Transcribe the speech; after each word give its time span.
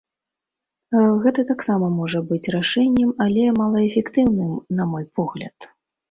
Гэта 1.25 1.41
таксама 1.49 1.89
можа 1.97 2.19
быць 2.31 2.51
рашэннем, 2.55 3.11
але 3.25 3.43
малаэфектыўным, 3.59 4.55
на 4.79 4.83
мой 4.95 5.05
погляд. 5.21 5.69